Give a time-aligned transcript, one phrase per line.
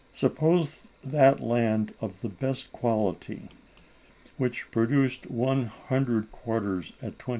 [0.13, 3.49] Suppose that land of the best quality,
[4.35, 7.29] which produced one hundred quarters at 20_s.